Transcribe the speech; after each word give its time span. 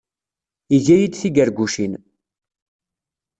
Iga-iyi-d 0.75 1.13
tigargucin. 1.15 1.93